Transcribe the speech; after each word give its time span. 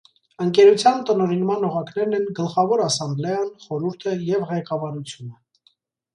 Ընկերություն 0.43 1.03
տնօրինման 1.09 1.65
օղակներն 1.67 2.15
են 2.21 2.25
«գլխավոր 2.39 2.83
ասամբլեան», 2.87 3.53
«խորհուրդը» 3.67 4.17
և 4.33 4.51
«ղեկավարությունը»։ 4.55 5.39